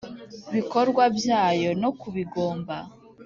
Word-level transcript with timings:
Bikorwa 0.55 1.03
byayo 1.17 1.69
no 1.81 1.89
ku 1.99 2.07
bigomba 2.15 2.77